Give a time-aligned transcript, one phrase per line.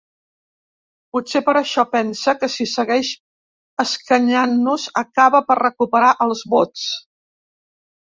[1.15, 3.11] Potser per això pensa que si segueix
[3.83, 6.87] escanyant-nos acaba per recuperar els vots.